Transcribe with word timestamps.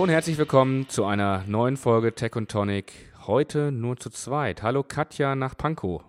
Hallo 0.00 0.06
und 0.06 0.14
herzlich 0.14 0.38
willkommen 0.38 0.88
zu 0.88 1.04
einer 1.04 1.44
neuen 1.46 1.76
Folge 1.76 2.14
Tech 2.14 2.34
und 2.34 2.50
Tonic. 2.50 2.90
Heute 3.26 3.70
nur 3.70 3.98
zu 3.98 4.08
zweit. 4.08 4.62
Hallo 4.62 4.82
Katja 4.82 5.34
nach 5.34 5.54
Pankow. 5.58 6.02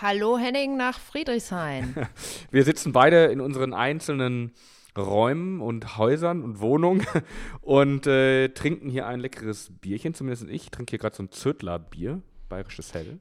Hallo 0.00 0.38
Henning 0.38 0.78
nach 0.78 0.98
Friedrichshain. 0.98 1.94
Wir 2.50 2.64
sitzen 2.64 2.92
beide 2.92 3.26
in 3.26 3.42
unseren 3.42 3.74
einzelnen 3.74 4.54
Räumen 4.96 5.60
und 5.60 5.98
Häusern 5.98 6.42
und 6.42 6.60
Wohnungen 6.60 7.06
und 7.60 8.06
äh, 8.06 8.48
trinken 8.54 8.88
hier 8.88 9.06
ein 9.06 9.20
leckeres 9.20 9.70
Bierchen, 9.82 10.14
zumindest 10.14 10.48
ich. 10.48 10.70
Trinke 10.70 10.92
hier 10.92 10.98
gerade 10.98 11.16
so 11.16 11.22
ein 11.22 11.30
Zödler-Bier, 11.30 12.22
bayerisches 12.48 12.94
Hell. 12.94 13.18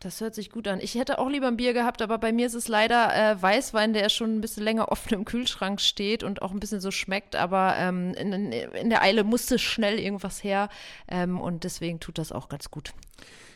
Das 0.00 0.20
hört 0.20 0.34
sich 0.34 0.50
gut 0.50 0.68
an. 0.68 0.78
Ich 0.80 0.94
hätte 0.94 1.18
auch 1.18 1.28
lieber 1.28 1.48
ein 1.48 1.56
Bier 1.56 1.72
gehabt, 1.72 2.02
aber 2.02 2.18
bei 2.18 2.30
mir 2.30 2.46
ist 2.46 2.54
es 2.54 2.68
leider 2.68 3.14
äh, 3.14 3.42
Weißwein, 3.42 3.92
der 3.92 4.08
schon 4.10 4.36
ein 4.36 4.40
bisschen 4.40 4.62
länger 4.62 4.92
offen 4.92 5.12
im 5.14 5.24
Kühlschrank 5.24 5.80
steht 5.80 6.22
und 6.22 6.40
auch 6.40 6.52
ein 6.52 6.60
bisschen 6.60 6.80
so 6.80 6.92
schmeckt. 6.92 7.34
Aber 7.34 7.74
ähm, 7.76 8.14
in, 8.14 8.52
in, 8.52 8.90
der 8.90 9.02
Eile 9.02 9.24
musste 9.24 9.58
schnell 9.58 9.98
irgendwas 9.98 10.44
her 10.44 10.68
ähm, 11.08 11.40
und 11.40 11.64
deswegen 11.64 11.98
tut 11.98 12.18
das 12.18 12.30
auch 12.30 12.48
ganz 12.48 12.70
gut. 12.70 12.92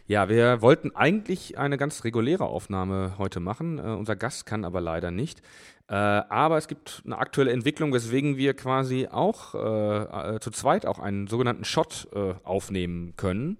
Ja, 0.08 0.28
wir 0.28 0.62
wollten 0.62 0.96
eigentlich 0.96 1.58
eine 1.58 1.78
ganz 1.78 2.02
reguläre 2.02 2.46
Aufnahme 2.46 3.14
heute 3.18 3.38
machen. 3.38 3.78
Äh, 3.78 3.82
unser 3.82 4.16
Gast 4.16 4.44
kann 4.44 4.64
aber 4.64 4.80
leider 4.80 5.12
nicht. 5.12 5.42
Äh, 5.88 5.94
aber 5.94 6.58
es 6.58 6.66
gibt 6.66 7.02
eine 7.04 7.18
aktuelle 7.18 7.52
Entwicklung, 7.52 7.92
weswegen 7.92 8.36
wir 8.36 8.54
quasi 8.54 9.06
auch 9.08 9.54
äh, 9.54 10.34
äh 10.36 10.40
zu 10.40 10.50
zweit 10.50 10.86
auch 10.86 10.98
einen 10.98 11.28
sogenannten 11.28 11.64
Shot 11.64 12.08
äh, 12.14 12.34
aufnehmen 12.42 13.14
können. 13.16 13.58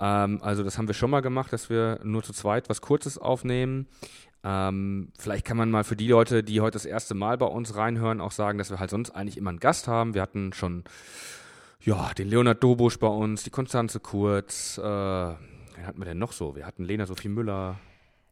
Ähm, 0.00 0.40
also 0.42 0.64
das 0.64 0.78
haben 0.78 0.88
wir 0.88 0.94
schon 0.94 1.10
mal 1.10 1.20
gemacht, 1.20 1.52
dass 1.52 1.70
wir 1.70 2.00
nur 2.02 2.22
zu 2.22 2.32
zweit 2.32 2.68
was 2.68 2.80
Kurzes 2.80 3.18
aufnehmen. 3.18 3.86
Ähm, 4.42 5.12
vielleicht 5.18 5.44
kann 5.44 5.58
man 5.58 5.70
mal 5.70 5.84
für 5.84 5.96
die 5.96 6.08
Leute, 6.08 6.42
die 6.42 6.62
heute 6.62 6.72
das 6.72 6.86
erste 6.86 7.14
Mal 7.14 7.36
bei 7.36 7.46
uns 7.46 7.76
reinhören, 7.76 8.22
auch 8.22 8.32
sagen, 8.32 8.56
dass 8.56 8.70
wir 8.70 8.80
halt 8.80 8.90
sonst 8.90 9.10
eigentlich 9.10 9.36
immer 9.36 9.50
einen 9.50 9.60
Gast 9.60 9.86
haben. 9.86 10.14
Wir 10.14 10.22
hatten 10.22 10.54
schon 10.54 10.84
ja, 11.82 12.12
den 12.14 12.28
Leonard 12.28 12.62
Dobusch 12.62 12.98
bei 12.98 13.06
uns, 13.06 13.42
die 13.42 13.50
Konstanze 13.50 14.00
Kurz, 14.00 14.78
äh, 14.78 14.82
wen 14.82 15.86
hatten 15.86 15.98
wir 15.98 16.06
denn 16.06 16.18
noch 16.18 16.32
so? 16.32 16.56
Wir 16.56 16.66
hatten 16.66 16.84
Lena 16.84 17.06
Sophie 17.06 17.28
Müller. 17.28 17.76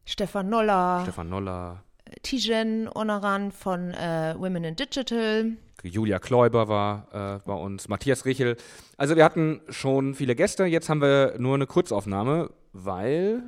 Stefan 0.05 0.49
Noller. 0.49 1.01
Stefan 1.03 1.29
Noller. 1.29 1.83
Tijen 2.23 2.89
Onaran 2.93 3.51
von 3.51 3.93
äh, 3.93 4.33
Women 4.37 4.63
in 4.63 4.75
Digital. 4.75 5.51
Julia 5.83 6.19
Kläuber 6.19 6.67
war 6.67 7.07
äh, 7.13 7.39
bei 7.45 7.53
uns, 7.53 7.87
Matthias 7.87 8.25
Richel. 8.25 8.57
Also 8.97 9.15
wir 9.15 9.23
hatten 9.23 9.61
schon 9.69 10.15
viele 10.15 10.35
Gäste, 10.35 10.65
jetzt 10.65 10.89
haben 10.89 11.01
wir 11.01 11.35
nur 11.37 11.55
eine 11.55 11.67
Kurzaufnahme, 11.67 12.51
weil 12.73 13.43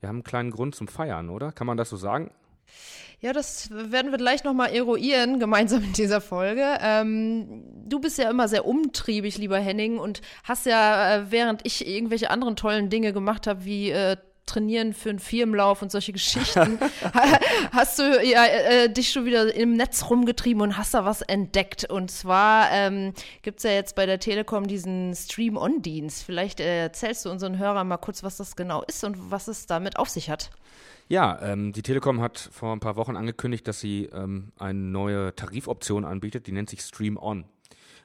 wir 0.00 0.08
haben 0.08 0.16
einen 0.16 0.24
kleinen 0.24 0.50
Grund 0.50 0.74
zum 0.74 0.88
Feiern, 0.88 1.30
oder? 1.30 1.52
Kann 1.52 1.66
man 1.66 1.76
das 1.76 1.90
so 1.90 1.96
sagen? 1.96 2.30
Ja, 3.20 3.32
das 3.32 3.70
werden 3.70 4.10
wir 4.10 4.18
gleich 4.18 4.44
nochmal 4.44 4.74
eruieren, 4.74 5.38
gemeinsam 5.38 5.82
in 5.82 5.94
dieser 5.94 6.20
Folge. 6.20 6.62
Ähm, 6.82 7.62
du 7.86 7.98
bist 7.98 8.18
ja 8.18 8.28
immer 8.28 8.48
sehr 8.48 8.66
umtriebig, 8.66 9.38
lieber 9.38 9.58
Henning, 9.58 9.98
und 9.98 10.20
hast 10.42 10.66
ja, 10.66 11.16
äh, 11.16 11.30
während 11.30 11.64
ich 11.64 11.86
irgendwelche 11.86 12.30
anderen 12.30 12.54
tollen 12.54 12.90
Dinge 12.90 13.14
gemacht 13.14 13.46
habe, 13.46 13.64
wie 13.64 13.90
äh, 13.90 14.16
trainieren 14.46 14.92
für 14.92 15.10
einen 15.10 15.18
Firmenlauf 15.18 15.82
und 15.82 15.90
solche 15.90 16.12
Geschichten, 16.12 16.78
hast 17.72 17.98
du 17.98 18.02
ja 18.24 18.44
äh, 18.46 18.92
dich 18.92 19.10
schon 19.10 19.24
wieder 19.24 19.54
im 19.54 19.74
Netz 19.74 20.08
rumgetrieben 20.10 20.62
und 20.62 20.76
hast 20.76 20.94
da 20.94 21.04
was 21.04 21.22
entdeckt. 21.22 21.90
Und 21.90 22.10
zwar 22.10 22.70
ähm, 22.70 23.12
gibt 23.42 23.58
es 23.58 23.64
ja 23.64 23.70
jetzt 23.70 23.96
bei 23.96 24.06
der 24.06 24.20
Telekom 24.20 24.66
diesen 24.66 25.14
Stream-On-Dienst. 25.14 26.22
Vielleicht 26.22 26.60
äh, 26.60 26.82
erzählst 26.82 27.24
du 27.24 27.30
unseren 27.30 27.58
Hörern 27.58 27.88
mal 27.88 27.96
kurz, 27.96 28.22
was 28.22 28.36
das 28.36 28.56
genau 28.56 28.82
ist 28.82 29.04
und 29.04 29.30
was 29.30 29.48
es 29.48 29.66
damit 29.66 29.96
auf 29.98 30.08
sich 30.08 30.30
hat. 30.30 30.50
Ja, 31.08 31.38
ähm, 31.42 31.72
die 31.72 31.82
Telekom 31.82 32.20
hat 32.20 32.38
vor 32.38 32.72
ein 32.72 32.80
paar 32.80 32.96
Wochen 32.96 33.16
angekündigt, 33.16 33.68
dass 33.68 33.80
sie 33.80 34.06
ähm, 34.12 34.52
eine 34.58 34.78
neue 34.78 35.34
Tarifoption 35.36 36.04
anbietet, 36.04 36.46
die 36.46 36.52
nennt 36.52 36.70
sich 36.70 36.80
Stream 36.80 37.18
On. 37.18 37.44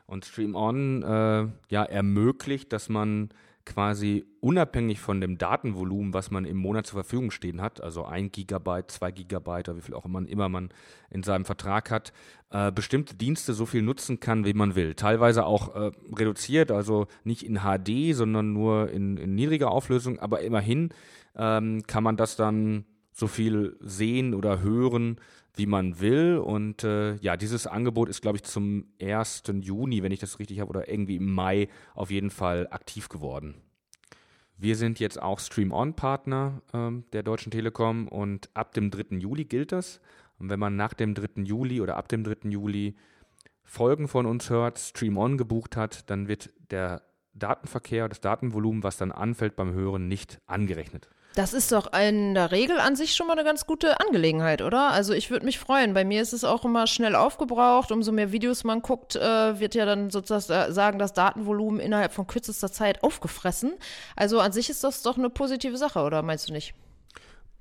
Und 0.05 0.25
Stream 0.25 0.55
On 0.55 1.03
äh, 1.03 1.47
ja, 1.69 1.83
ermöglicht, 1.83 2.73
dass 2.73 2.89
man 2.89 3.29
quasi 3.65 4.25
unabhängig 4.39 4.99
von 4.99 5.21
dem 5.21 5.37
Datenvolumen, 5.37 6.13
was 6.13 6.31
man 6.31 6.45
im 6.45 6.57
Monat 6.57 6.87
zur 6.87 7.03
Verfügung 7.03 7.31
stehen 7.31 7.61
hat, 7.61 7.81
also 7.81 8.05
ein 8.05 8.31
Gigabyte, 8.31 8.89
zwei 8.89 9.11
Gigabyte 9.11 9.69
oder 9.69 9.77
wie 9.77 9.81
viel 9.81 9.95
auch 9.95 10.05
immer, 10.05 10.27
immer 10.27 10.49
man 10.49 10.69
in 11.09 11.23
seinem 11.23 11.45
Vertrag 11.45 11.91
hat, 11.91 12.11
äh, 12.51 12.71
bestimmte 12.71 13.15
Dienste 13.15 13.53
so 13.53 13.65
viel 13.65 13.81
nutzen 13.81 14.19
kann, 14.19 14.45
wie 14.45 14.53
man 14.53 14.75
will. 14.75 14.95
Teilweise 14.95 15.45
auch 15.45 15.75
äh, 15.75 15.91
reduziert, 16.15 16.71
also 16.71 17.07
nicht 17.23 17.43
in 17.43 17.59
HD, 17.59 18.15
sondern 18.15 18.53
nur 18.53 18.89
in, 18.89 19.17
in 19.17 19.35
niedriger 19.35 19.71
Auflösung, 19.71 20.19
aber 20.19 20.41
immerhin 20.41 20.89
ähm, 21.35 21.83
kann 21.85 22.03
man 22.03 22.17
das 22.17 22.35
dann 22.35 22.85
so 23.19 23.27
viel 23.27 23.77
sehen 23.81 24.33
oder 24.33 24.61
hören, 24.61 25.19
wie 25.55 25.65
man 25.65 25.99
will. 25.99 26.37
Und 26.37 26.83
äh, 26.83 27.15
ja, 27.15 27.37
dieses 27.37 27.67
Angebot 27.67 28.09
ist, 28.09 28.21
glaube 28.21 28.37
ich, 28.37 28.43
zum 28.43 28.85
1. 29.01 29.43
Juni, 29.61 30.01
wenn 30.03 30.11
ich 30.11 30.19
das 30.19 30.39
richtig 30.39 30.59
habe, 30.59 30.69
oder 30.69 30.89
irgendwie 30.89 31.17
im 31.17 31.31
Mai 31.31 31.67
auf 31.93 32.11
jeden 32.11 32.29
Fall 32.29 32.67
aktiv 32.71 33.09
geworden. 33.09 33.55
Wir 34.57 34.75
sind 34.75 34.99
jetzt 34.99 35.21
auch 35.21 35.39
Stream-On-Partner 35.39 36.61
ähm, 36.73 37.05
der 37.13 37.23
Deutschen 37.23 37.51
Telekom 37.51 38.07
und 38.07 38.49
ab 38.53 38.73
dem 38.73 38.91
3. 38.91 39.17
Juli 39.17 39.45
gilt 39.45 39.71
das. 39.71 40.01
Und 40.37 40.49
wenn 40.49 40.59
man 40.59 40.75
nach 40.75 40.93
dem 40.93 41.13
3. 41.13 41.43
Juli 41.43 41.81
oder 41.81 41.97
ab 41.97 42.07
dem 42.09 42.23
3. 42.23 42.49
Juli 42.49 42.95
Folgen 43.63 44.07
von 44.07 44.25
uns 44.25 44.49
hört, 44.49 44.79
Stream-On 44.79 45.37
gebucht 45.37 45.77
hat, 45.77 46.09
dann 46.09 46.27
wird 46.27 46.49
der 46.71 47.03
Datenverkehr, 47.33 48.09
das 48.09 48.19
Datenvolumen, 48.19 48.83
was 48.83 48.97
dann 48.97 49.11
anfällt 49.11 49.55
beim 49.55 49.73
Hören, 49.73 50.07
nicht 50.07 50.41
angerechnet. 50.45 51.09
Das 51.39 51.53
ist 51.53 51.71
doch 51.71 51.93
in 51.93 52.33
der 52.33 52.51
Regel 52.51 52.81
an 52.81 52.97
sich 52.97 53.15
schon 53.15 53.27
mal 53.27 53.31
eine 53.31 53.45
ganz 53.45 53.65
gute 53.65 54.01
Angelegenheit, 54.01 54.61
oder? 54.61 54.91
Also 54.91 55.13
ich 55.13 55.31
würde 55.31 55.45
mich 55.45 55.57
freuen. 55.57 55.93
Bei 55.93 56.03
mir 56.03 56.21
ist 56.21 56.33
es 56.33 56.43
auch 56.43 56.65
immer 56.65 56.85
schnell 56.85 57.15
aufgebraucht. 57.15 57.93
Umso 57.93 58.11
mehr 58.11 58.33
Videos 58.33 58.65
man 58.65 58.81
guckt, 58.81 59.15
äh, 59.15 59.57
wird 59.57 59.73
ja 59.73 59.85
dann 59.85 60.09
sozusagen 60.09 60.99
das 60.99 61.13
Datenvolumen 61.13 61.79
innerhalb 61.79 62.11
von 62.11 62.27
kürzester 62.27 62.69
Zeit 62.69 63.05
aufgefressen. 63.05 63.71
Also 64.17 64.41
an 64.41 64.51
sich 64.51 64.69
ist 64.69 64.83
das 64.83 65.01
doch 65.01 65.17
eine 65.17 65.29
positive 65.29 65.77
Sache, 65.77 66.01
oder 66.01 66.23
meinst 66.23 66.49
du 66.49 66.51
nicht? 66.51 66.73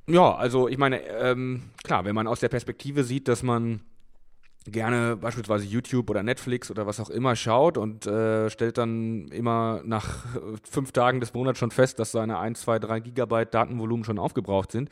Ja, 0.09 0.35
also 0.35 0.67
ich 0.67 0.77
meine, 0.77 1.01
ähm, 1.03 1.71
klar, 1.85 2.05
wenn 2.05 2.17
man 2.17 2.27
aus 2.27 2.41
der 2.41 2.49
Perspektive 2.49 3.05
sieht, 3.05 3.29
dass 3.29 3.45
man 3.45 3.83
gerne 4.71 5.17
beispielsweise 5.17 5.65
YouTube 5.65 6.11
oder 6.11 6.23
Netflix 6.23 6.71
oder 6.71 6.87
was 6.87 7.01
auch 7.01 7.11
immer 7.11 7.37
schaut 7.37 7.79
und 7.79 8.07
äh, 8.07 8.51
stellt 8.51 8.79
dann 8.79 9.29
immer 9.29 9.83
nach 9.85 10.27
fünf 10.69 10.93
Tagen 10.93 11.21
des 11.21 11.35
Monats 11.35 11.59
schon 11.59 11.71
fest, 11.71 11.99
dass 11.99 12.13
seine 12.13 12.39
1, 12.39 12.61
2, 12.61 12.79
3 12.79 13.01
Gigabyte 13.01 13.53
Datenvolumen 13.53 14.05
schon 14.05 14.19
aufgebraucht 14.19 14.73
sind. 14.73 14.91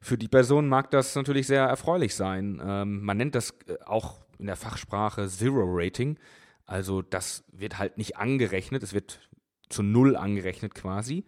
Für 0.00 0.18
die 0.18 0.28
Person 0.28 0.68
mag 0.68 0.90
das 0.90 1.14
natürlich 1.14 1.46
sehr 1.46 1.64
erfreulich 1.64 2.14
sein. 2.14 2.60
Ähm, 2.64 3.02
man 3.02 3.16
nennt 3.16 3.34
das 3.34 3.54
äh, 3.66 3.76
auch 3.84 4.20
in 4.38 4.46
der 4.46 4.56
Fachsprache 4.56 5.28
Zero 5.28 5.62
Rating. 5.64 6.18
Also 6.66 7.02
das 7.02 7.44
wird 7.52 7.78
halt 7.78 7.98
nicht 7.98 8.16
angerechnet, 8.16 8.82
es 8.82 8.92
wird 8.92 9.20
zu 9.68 9.82
Null 9.82 10.16
angerechnet 10.16 10.74
quasi. 10.74 11.24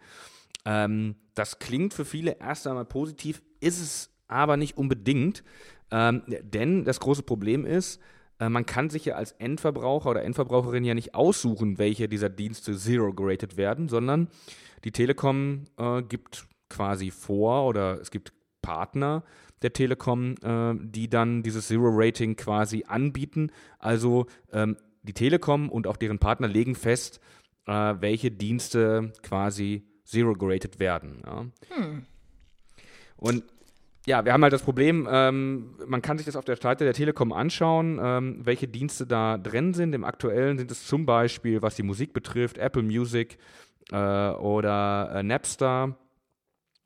Ähm, 0.65 1.15
das 1.35 1.59
klingt 1.59 1.93
für 1.93 2.05
viele 2.05 2.37
erst 2.39 2.67
einmal 2.67 2.85
positiv, 2.85 3.41
ist 3.59 3.81
es 3.81 4.09
aber 4.27 4.57
nicht 4.57 4.77
unbedingt. 4.77 5.43
Ähm, 5.91 6.23
denn 6.27 6.83
das 6.83 6.99
große 6.99 7.23
Problem 7.23 7.65
ist, 7.65 8.01
äh, 8.39 8.49
man 8.49 8.65
kann 8.65 8.89
sich 8.89 9.05
ja 9.05 9.15
als 9.15 9.31
Endverbraucher 9.33 10.09
oder 10.09 10.23
Endverbraucherin 10.23 10.83
ja 10.83 10.93
nicht 10.93 11.15
aussuchen, 11.15 11.77
welche 11.77 12.07
dieser 12.07 12.29
Dienste 12.29 12.75
zero 12.75 13.13
gerated 13.13 13.57
werden, 13.57 13.87
sondern 13.87 14.27
die 14.83 14.91
Telekom 14.91 15.63
äh, 15.77 16.01
gibt 16.01 16.47
quasi 16.69 17.11
vor 17.11 17.65
oder 17.67 17.99
es 18.01 18.11
gibt 18.11 18.33
Partner 18.61 19.23
der 19.61 19.73
Telekom, 19.73 20.35
äh, 20.41 20.73
die 20.79 21.09
dann 21.09 21.43
dieses 21.43 21.67
Zero 21.67 21.89
Rating 21.89 22.35
quasi 22.35 22.83
anbieten. 22.87 23.51
Also 23.79 24.27
ähm, 24.51 24.77
die 25.03 25.13
Telekom 25.13 25.69
und 25.69 25.87
auch 25.87 25.97
deren 25.97 26.19
Partner 26.19 26.47
legen 26.47 26.75
fest, 26.75 27.19
äh, 27.65 27.95
welche 27.99 28.31
Dienste 28.31 29.13
quasi 29.23 29.87
zero 30.03 30.33
gerated 30.33 30.79
werden. 30.79 31.21
Ja. 31.25 31.45
Hm. 31.69 32.05
Und 33.17 33.43
ja, 34.07 34.23
wir 34.23 34.33
haben 34.33 34.43
halt 34.43 34.53
das 34.53 34.61
Problem, 34.61 35.07
ähm, 35.09 35.75
man 35.87 36.01
kann 36.01 36.17
sich 36.17 36.25
das 36.25 36.35
auf 36.35 36.45
der 36.45 36.57
Seite 36.57 36.83
der 36.83 36.93
Telekom 36.93 37.33
anschauen, 37.33 37.99
ähm, 38.01 38.39
welche 38.43 38.67
Dienste 38.67 39.07
da 39.07 39.37
drin 39.37 39.73
sind. 39.73 39.93
Im 39.95 40.03
aktuellen 40.03 40.59
sind 40.59 40.69
es 40.69 40.85
zum 40.85 41.05
Beispiel, 41.05 41.61
was 41.63 41.75
die 41.75 41.83
Musik 41.83 42.13
betrifft, 42.13 42.59
Apple 42.59 42.83
Music 42.83 43.37
äh, 43.91 43.95
oder 43.95 45.11
äh, 45.15 45.23
Napster. 45.23 45.97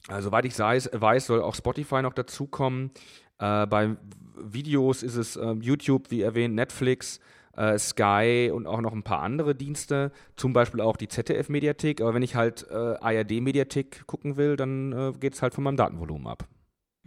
Also, 0.08 0.30
soweit 0.30 0.46
ich 0.46 0.58
weiß, 0.58 0.92
weiß, 0.94 1.26
soll 1.26 1.42
auch 1.42 1.56
Spotify 1.56 2.02
noch 2.02 2.14
dazukommen. 2.14 2.92
Äh, 3.38 3.68
bei 3.68 3.98
Videos 4.42 5.04
ist 5.04 5.18
es 5.18 5.36
äh, 5.36 5.56
YouTube, 5.60 6.12
wie 6.12 6.22
erwähnt, 6.22 6.56
Netflix, 6.56 7.20
äh, 7.58 7.78
Sky 7.78 8.50
und 8.54 8.66
auch 8.66 8.80
noch 8.80 8.94
ein 8.94 9.04
paar 9.04 9.20
andere 9.20 9.56
Dienste, 9.56 10.14
zum 10.38 10.54
Beispiel 10.54 10.80
auch 10.80 10.96
die 10.96 11.10
ZDF-Mediathek. 11.10 12.00
Aber 12.00 12.14
wenn 12.14 12.24
ich 12.24 12.36
halt 12.36 12.66
äh, 12.72 12.74
ARD-Mediathek 12.74 14.08
gucken 14.08 14.38
will, 14.38 14.56
dann 14.56 15.20
geht 15.20 15.34
es 15.34 15.42
halt 15.42 15.54
von 15.54 15.66
meinem 15.66 15.76
Datenvolumen 15.76 16.26
ab. 16.28 16.48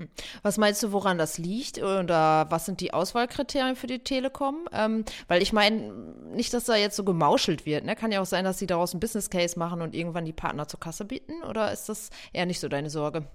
Hm. 0.02 0.08
Was 0.42 0.58
meinst 0.58 0.82
du, 0.82 0.92
woran 0.92 1.18
das 1.18 1.38
liegt? 1.38 1.78
Oder 1.78 2.46
was 2.50 2.66
sind 2.66 2.80
die 2.80 2.92
Auswahlkriterien 2.92 3.76
für 3.76 3.86
die 3.86 4.00
Telekom? 4.00 4.68
Ähm, 4.72 5.04
weil 5.28 5.42
ich 5.42 5.52
meine, 5.52 5.92
nicht, 6.34 6.52
dass 6.54 6.64
da 6.64 6.76
jetzt 6.76 6.96
so 6.96 7.04
gemauschelt 7.04 7.66
wird. 7.66 7.84
Ne? 7.84 7.96
Kann 7.96 8.12
ja 8.12 8.20
auch 8.20 8.26
sein, 8.26 8.44
dass 8.44 8.58
sie 8.58 8.66
daraus 8.66 8.94
ein 8.94 9.00
Business 9.00 9.30
Case 9.30 9.58
machen 9.58 9.80
und 9.80 9.94
irgendwann 9.94 10.24
die 10.24 10.32
Partner 10.32 10.66
zur 10.68 10.80
Kasse 10.80 11.04
bieten. 11.04 11.42
Oder 11.48 11.72
ist 11.72 11.88
das 11.88 12.10
eher 12.32 12.46
nicht 12.46 12.60
so 12.60 12.68
deine 12.68 12.90
Sorge? 12.90 13.26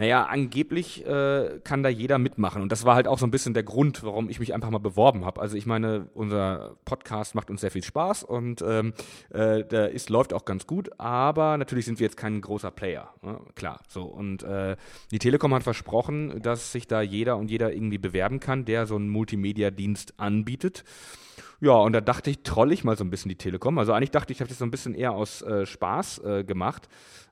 Naja, 0.00 0.24
angeblich 0.24 1.06
äh, 1.06 1.60
kann 1.62 1.82
da 1.82 1.90
jeder 1.90 2.18
mitmachen. 2.18 2.62
Und 2.62 2.72
das 2.72 2.86
war 2.86 2.94
halt 2.94 3.06
auch 3.06 3.18
so 3.18 3.26
ein 3.26 3.30
bisschen 3.30 3.52
der 3.52 3.64
Grund, 3.64 4.02
warum 4.02 4.30
ich 4.30 4.40
mich 4.40 4.54
einfach 4.54 4.70
mal 4.70 4.78
beworben 4.78 5.26
habe. 5.26 5.42
Also 5.42 5.58
ich 5.58 5.66
meine, 5.66 6.08
unser 6.14 6.76
Podcast 6.86 7.34
macht 7.34 7.50
uns 7.50 7.60
sehr 7.60 7.70
viel 7.70 7.84
Spaß 7.84 8.24
und 8.24 8.62
ähm, 8.62 8.94
äh, 9.28 9.62
der 9.62 9.90
ist, 9.90 10.08
läuft 10.08 10.32
auch 10.32 10.46
ganz 10.46 10.66
gut, 10.66 10.90
aber 10.98 11.58
natürlich 11.58 11.84
sind 11.84 12.00
wir 12.00 12.06
jetzt 12.06 12.16
kein 12.16 12.40
großer 12.40 12.70
Player. 12.70 13.12
Ne? 13.20 13.38
Klar. 13.54 13.80
So. 13.88 14.04
Und 14.04 14.42
äh, 14.42 14.76
die 15.10 15.18
Telekom 15.18 15.52
hat 15.52 15.64
versprochen, 15.64 16.40
dass 16.40 16.72
sich 16.72 16.86
da 16.86 17.02
jeder 17.02 17.36
und 17.36 17.50
jeder 17.50 17.72
irgendwie 17.72 17.98
bewerben 17.98 18.40
kann, 18.40 18.64
der 18.64 18.86
so 18.86 18.96
einen 18.96 19.10
Multimedia-Dienst 19.10 20.14
anbietet. 20.16 20.84
Ja, 21.60 21.72
und 21.72 21.92
da 21.92 22.00
dachte 22.00 22.30
ich, 22.30 22.42
troll 22.42 22.72
ich 22.72 22.84
mal 22.84 22.96
so 22.96 23.04
ein 23.04 23.10
bisschen 23.10 23.28
die 23.28 23.36
Telekom. 23.36 23.78
Also 23.78 23.92
eigentlich 23.92 24.10
dachte 24.10 24.32
ich, 24.32 24.38
ich 24.38 24.40
habe 24.40 24.48
das 24.48 24.58
so 24.58 24.64
ein 24.64 24.70
bisschen 24.70 24.94
eher 24.94 25.12
aus 25.12 25.42
äh, 25.42 25.66
Spaß 25.66 26.24
äh, 26.24 26.44
gemacht. 26.44 26.88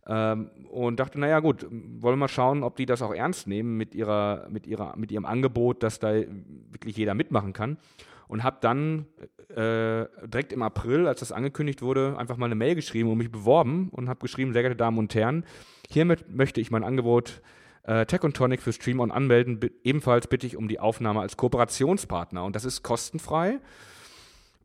Ähm, 0.06 0.50
und 0.70 1.00
dachte, 1.00 1.18
naja 1.18 1.40
gut, 1.40 1.62
wollen 1.62 2.14
wir 2.14 2.16
mal 2.16 2.28
schauen, 2.28 2.62
ob 2.62 2.76
die 2.76 2.86
das 2.86 3.00
auch 3.00 3.14
ernst 3.14 3.46
nehmen 3.46 3.76
mit, 3.76 3.94
ihrer, 3.94 4.46
mit, 4.50 4.66
ihrer, 4.66 4.96
mit 4.96 5.10
ihrem 5.12 5.24
Angebot, 5.24 5.82
dass 5.82 5.98
da 5.98 6.12
wirklich 6.14 6.96
jeder 6.96 7.14
mitmachen 7.14 7.54
kann. 7.54 7.78
Und 8.26 8.42
habe 8.42 8.58
dann 8.60 9.06
äh, 9.48 10.04
direkt 10.26 10.52
im 10.52 10.60
April, 10.60 11.06
als 11.06 11.20
das 11.20 11.32
angekündigt 11.32 11.80
wurde, 11.80 12.16
einfach 12.18 12.36
mal 12.36 12.46
eine 12.46 12.54
Mail 12.54 12.74
geschrieben 12.74 13.10
und 13.10 13.16
mich 13.16 13.32
beworben 13.32 13.88
und 13.90 14.10
habe 14.10 14.20
geschrieben, 14.20 14.52
sehr 14.52 14.60
geehrte 14.60 14.76
Damen 14.76 14.98
und 14.98 15.14
Herren, 15.14 15.44
hiermit 15.88 16.28
möchte 16.28 16.60
ich 16.60 16.70
mein 16.70 16.84
Angebot 16.84 17.40
äh, 17.84 18.04
Tech 18.04 18.22
und 18.22 18.36
Tonic 18.36 18.60
für 18.60 18.74
Stream 18.74 19.00
On 19.00 19.10
anmelden. 19.10 19.58
ebenfalls 19.82 20.26
bitte 20.26 20.46
ich 20.46 20.58
um 20.58 20.68
die 20.68 20.78
Aufnahme 20.78 21.20
als 21.20 21.38
Kooperationspartner. 21.38 22.44
Und 22.44 22.54
das 22.54 22.66
ist 22.66 22.82
kostenfrei. 22.82 23.60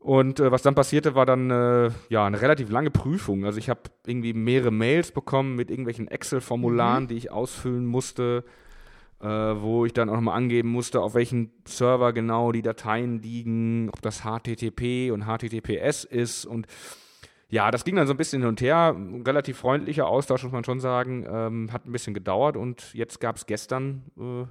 Und 0.04 0.38
äh, 0.38 0.52
was 0.52 0.60
dann 0.60 0.74
passierte, 0.74 1.14
war 1.14 1.24
dann 1.24 1.50
äh, 1.50 1.90
ja 2.10 2.26
eine 2.26 2.42
relativ 2.42 2.68
lange 2.68 2.90
Prüfung. 2.90 3.46
Also 3.46 3.58
ich 3.58 3.70
habe 3.70 3.80
irgendwie 4.06 4.34
mehrere 4.34 4.70
Mails 4.70 5.12
bekommen 5.12 5.56
mit 5.56 5.70
irgendwelchen 5.70 6.08
Excel-Formularen, 6.08 7.04
mhm. 7.04 7.08
die 7.08 7.14
ich 7.14 7.32
ausfüllen 7.32 7.86
musste, 7.86 8.44
äh, 9.22 9.26
wo 9.26 9.86
ich 9.86 9.94
dann 9.94 10.10
auch 10.10 10.16
nochmal 10.16 10.36
angeben 10.36 10.68
musste, 10.68 11.00
auf 11.00 11.14
welchen 11.14 11.52
Server 11.66 12.12
genau 12.12 12.52
die 12.52 12.60
Dateien 12.60 13.22
liegen, 13.22 13.88
ob 13.88 14.02
das 14.02 14.24
HTTP 14.24 15.10
und 15.10 15.24
HTTPS 15.24 16.04
ist. 16.04 16.44
Und 16.44 16.66
ja, 17.48 17.70
das 17.70 17.84
ging 17.84 17.96
dann 17.96 18.06
so 18.06 18.12
ein 18.12 18.18
bisschen 18.18 18.42
hin 18.42 18.50
und 18.50 18.60
her. 18.60 18.94
Ein 18.94 19.22
relativ 19.22 19.56
freundlicher 19.56 20.06
Austausch, 20.06 20.42
muss 20.42 20.52
man 20.52 20.64
schon 20.64 20.80
sagen. 20.80 21.24
Ähm, 21.26 21.72
hat 21.72 21.86
ein 21.86 21.92
bisschen 21.92 22.12
gedauert 22.12 22.58
und 22.58 22.92
jetzt 22.92 23.20
gab 23.20 23.36
es 23.36 23.46
gestern 23.46 24.02
äh, 24.18 24.44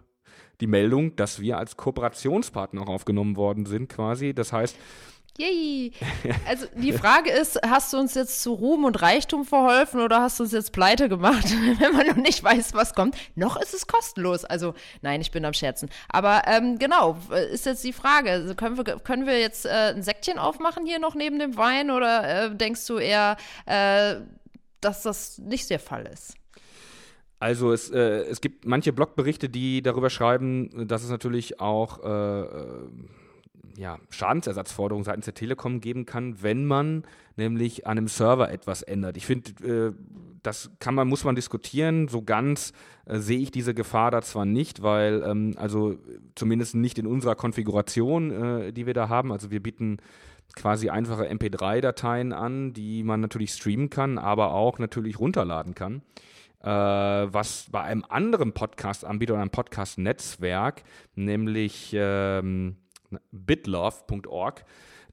die 0.62 0.68
Meldung, 0.68 1.16
dass 1.16 1.40
wir 1.40 1.60
als 1.60 1.78
Kooperationspartner 1.78 2.82
auch 2.82 2.90
aufgenommen 2.90 3.36
worden 3.36 3.68
sind, 3.68 3.88
quasi. 3.88 4.34
Das 4.34 4.52
heißt, 4.52 4.76
Yay! 5.38 5.92
Also 6.48 6.68
die 6.76 6.94
Frage 6.94 7.32
ist, 7.32 7.60
hast 7.66 7.94
du 7.94 7.98
uns 7.98 8.14
jetzt 8.14 8.42
zu 8.44 8.54
Ruhm 8.54 8.86
und 8.86 9.02
Reichtum 9.02 9.46
verholfen 9.46 10.00
oder 10.02 10.22
hast 10.22 10.40
du 10.40 10.44
uns 10.44 10.52
jetzt 10.52 10.72
pleite 10.74 11.10
gemacht, 11.10 11.46
wenn 11.80 11.94
man 11.94 12.08
noch 12.08 12.16
nicht 12.16 12.44
weiß, 12.44 12.74
was 12.74 12.94
kommt? 12.94 13.16
Noch 13.36 13.60
ist 13.60 13.74
es 13.74 13.88
kostenlos. 13.88 14.46
Also 14.46 14.74
nein, 15.02 15.22
ich 15.22 15.32
bin 15.32 15.44
am 15.46 15.54
Scherzen. 15.54 15.90
Aber 16.10 16.44
ähm, 16.46 16.78
genau, 16.78 17.18
ist 17.52 17.66
jetzt 17.66 17.84
die 17.84 17.94
Frage, 17.94 18.32
also 18.32 18.56
können, 18.56 18.78
wir, 18.78 18.84
können 18.84 19.26
wir 19.26 19.40
jetzt 19.40 19.66
äh, 19.66 19.94
ein 19.96 20.04
Säckchen 20.04 20.38
aufmachen 20.38 20.86
hier 20.86 21.00
noch 21.00 21.16
neben 21.16 21.40
dem 21.40 21.58
Wein 21.58 21.90
oder 21.90 22.46
äh, 22.46 22.56
denkst 22.56 22.86
du 22.88 22.98
eher, 22.98 23.38
äh, 23.66 24.16
dass 24.82 25.02
das 25.02 25.40
nicht 25.40 25.70
der 25.70 25.80
Fall 25.80 26.06
ist? 26.14 26.36
Also 27.40 27.74
es, 27.74 27.90
äh, 27.90 28.00
es 28.00 28.40
gibt 28.40 28.66
manche 28.66 28.94
Blogberichte, 28.94 29.50
die 29.50 29.82
darüber 29.82 30.10
schreiben, 30.10 30.88
dass 30.88 31.04
es 31.04 31.10
natürlich 31.10 31.60
auch 31.60 32.04
äh, 32.04 32.42
äh 32.42 32.88
ja, 33.76 34.00
Schadensersatzforderungen 34.10 35.04
seitens 35.04 35.26
der 35.26 35.34
Telekom 35.34 35.82
geben 35.82 36.06
kann, 36.06 36.42
wenn 36.42 36.66
man 36.66 37.04
nämlich 37.36 37.88
an 37.88 37.98
einem 37.98 38.08
Server 38.08 38.52
etwas 38.52 38.82
ändert. 38.82 39.18
Ich 39.18 39.26
finde, 39.26 39.52
äh, 39.64 39.94
das 40.44 40.72
kann 40.80 40.94
man, 40.94 41.08
muss 41.08 41.24
man 41.24 41.36
diskutieren. 41.36 42.08
So 42.08 42.22
ganz 42.22 42.74
äh, 43.06 43.18
sehe 43.20 43.40
ich 43.40 43.52
diese 43.52 43.74
Gefahr 43.74 44.12
da 44.12 44.22
zwar 44.22 44.46
nicht, 44.46 44.84
weil, 44.84 45.24
ähm, 45.26 45.56
also 45.58 45.98
zumindest 46.36 46.76
nicht 46.76 47.00
in 47.00 47.08
unserer 47.08 47.36
Konfiguration, 47.36 48.32
äh, 48.32 48.74
die 48.74 48.86
wir 48.86 48.94
da 48.94 49.10
haben. 49.10 49.32
Also 49.32 49.50
wir 49.52 49.64
bieten 49.64 49.98
quasi 50.56 50.90
einfache 50.90 51.30
MP3-Dateien 51.30 52.34
an, 52.34 52.74
die 52.74 53.04
man 53.04 53.22
natürlich 53.22 53.54
streamen 53.54 53.90
kann, 53.90 54.18
aber 54.18 54.54
auch 54.54 54.78
natürlich 54.78 55.20
runterladen 55.20 55.74
kann. 55.74 56.04
Äh, 56.62 56.70
was 56.70 57.68
bei 57.72 57.82
einem 57.82 58.06
anderen 58.08 58.54
Podcast-Anbieter 58.54 59.34
oder 59.34 59.42
einem 59.42 59.52
Podcast-Netzwerk, 59.52 60.84
nämlich 61.16 61.92
ähm, 61.94 62.78
bitlove.org. 63.32 64.66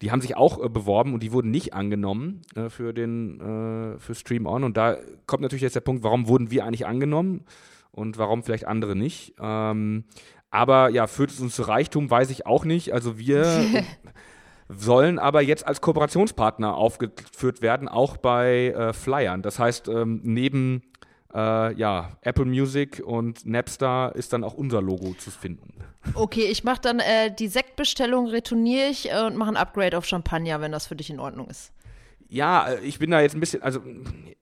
Die 0.03 0.11
haben 0.11 0.21
sich 0.21 0.37
auch 0.37 0.63
äh, 0.63 0.69
beworben 0.69 1.13
und 1.15 1.23
die 1.23 1.33
wurden 1.33 1.51
nicht 1.51 1.75
angenommen 1.75 2.43
äh, 2.55 2.69
für 2.69 2.93
den 2.93 3.41
äh, 3.41 3.99
für 3.99 4.15
Stream 4.15 4.47
On. 4.47 4.65
Und 4.65 4.77
da 4.77 4.97
kommt 5.27 5.43
natürlich 5.43 5.63
jetzt 5.63 5.77
der 5.77 5.81
Punkt, 5.81 6.03
warum 6.03 6.29
wurden 6.29 6.51
wir 6.51 6.65
eigentlich 6.65 6.87
angenommen 6.87 7.45
und 7.93 8.19
warum 8.19 8.43
vielleicht 8.43 8.67
andere 8.67 8.97
nicht. 8.97 9.35
Ähm, 9.41 10.05
aber 10.51 10.89
ja, 10.89 11.07
führt 11.07 11.31
es 11.31 11.41
uns 11.41 11.55
zu 11.55 11.63
Reichtum, 11.63 12.11
weiß 12.11 12.31
ich 12.31 12.47
auch 12.47 12.65
nicht. 12.65 12.93
Also 12.93 13.19
wir 13.19 13.85
sollen 14.69 15.19
aber 15.19 15.43
jetzt 15.43 15.67
als 15.67 15.81
Kooperationspartner 15.81 16.75
aufgeführt 16.75 17.63
werden, 17.63 17.89
auch 17.89 18.17
bei 18.17 18.69
äh, 18.69 18.93
Flyern. 18.93 19.43
Das 19.43 19.59
heißt, 19.59 19.89
ähm, 19.89 20.21
neben 20.23 20.83
äh, 21.35 21.75
ja, 21.75 22.17
Apple 22.23 22.45
Music 22.45 23.03
und 23.05 23.47
Napster 23.47 24.13
ist 24.15 24.33
dann 24.33 24.45
auch 24.45 24.55
unser 24.55 24.83
Logo 24.83 25.15
zu 25.15 25.31
finden. 25.31 25.75
Okay, 26.15 26.47
ich 26.51 26.65
mache 26.65 26.81
dann 26.81 26.99
äh, 26.99 27.35
die 27.35 27.49
Sektbestellung, 27.49 28.29
retourniere 28.29 28.89
ich 28.89 29.11
äh, 29.11 29.23
und 29.27 29.37
mache 29.37 29.51
ein 29.51 29.57
Upgrade 29.57 29.97
auf 29.97 30.07
Champagner, 30.07 30.61
wenn 30.61 30.73
das 30.73 30.87
für 30.87 30.97
dich 30.97 31.11
in 31.11 31.21
Ordnung 31.21 31.49
ist. 31.49 31.73
Ja, 32.31 32.69
äh, 32.69 32.81
ich 32.81 32.99
bin 32.99 33.11
da 33.11 33.21
jetzt 33.21 33.35
ein 33.35 33.41
bisschen, 33.41 33.63
also, 33.63 33.81